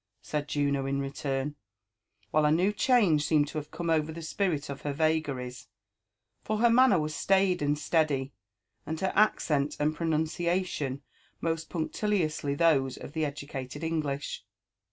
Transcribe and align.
''said 0.33 0.47
Juno 0.47 0.87
in 0.87 0.99
return, 0.99 1.55
while 2.31 2.45
a 2.45 2.51
new 2.51 2.73
change 2.73 3.23
seemed 3.23 3.47
to 3.49 3.59
have 3.59 3.69
come 3.69 3.91
over 3.91 4.11
the 4.11 4.23
spirit 4.23 4.67
of 4.67 4.81
her 4.81 4.93
vagaries; 4.93 5.67
for 6.41 6.57
her 6.57 6.71
manner 6.71 6.97
was 6.99 7.15
staid 7.15 7.61
and 7.61 7.77
steady, 7.77 8.33
and 8.83 8.99
her 9.01 9.13
accent 9.15 9.77
and 9.79 9.95
pronuneiation 9.95 11.01
most 11.39 11.69
punctiliously 11.69 12.55
those 12.55 12.97
of 12.97 13.13
the 13.13 13.23
educated 13.25 13.83
English. 13.83 14.43